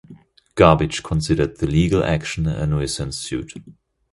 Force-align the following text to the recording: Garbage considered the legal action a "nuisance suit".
Garbage 0.55 1.03
considered 1.03 1.57
the 1.57 1.67
legal 1.67 2.03
action 2.03 2.47
a 2.47 2.65
"nuisance 2.65 3.19
suit". 3.19 3.53